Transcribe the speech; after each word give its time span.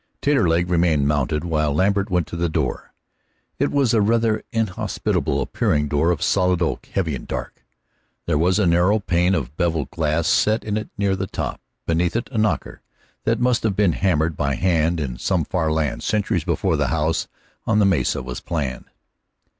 Taterleg 0.19 0.67
remained 0.67 1.07
mounted 1.07 1.43
while 1.43 1.75
Lambert 1.75 2.09
went 2.09 2.25
to 2.25 2.35
the 2.35 2.49
door. 2.49 2.91
It 3.59 3.69
was 3.69 3.93
a 3.93 4.01
rather 4.01 4.41
inhospitable 4.51 5.39
appearing 5.39 5.89
door 5.89 6.09
of 6.09 6.23
solid 6.23 6.59
oak, 6.59 6.87
heavy 6.91 7.13
and 7.13 7.27
dark. 7.27 7.63
There 8.25 8.39
was 8.39 8.57
a 8.57 8.65
narrow 8.65 8.97
pane 8.99 9.35
of 9.35 9.55
beveled 9.57 9.91
glass 9.91 10.27
set 10.27 10.63
into 10.63 10.81
it 10.81 10.89
near 10.97 11.15
the 11.15 11.27
top, 11.27 11.61
beneath 11.85 12.15
it 12.15 12.29
a 12.31 12.39
knocker 12.39 12.81
that 13.25 13.39
must 13.39 13.61
have 13.61 13.75
been 13.75 13.93
hammered 13.93 14.35
by 14.35 14.53
a 14.53 14.57
hand 14.57 14.99
in 14.99 15.19
some 15.19 15.45
far 15.45 15.71
land 15.71 16.01
centuries 16.01 16.45
before 16.45 16.77
the 16.77 16.87
house 16.87 17.27
on 17.67 17.77
the 17.77 17.85
mesa 17.85 18.23
was 18.23 18.39
planned. 18.41 18.85